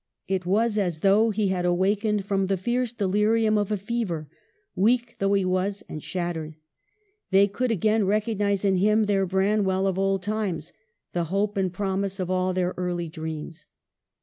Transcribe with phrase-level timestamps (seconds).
[0.27, 4.27] It was as though he had awakened from the fierce delir ium of a fever;
[4.73, 6.55] weak though he was and shat tered,
[7.29, 10.73] they could again recognize in him their Branwell of old times,
[11.13, 13.67] the hope and promise of all their early dreams.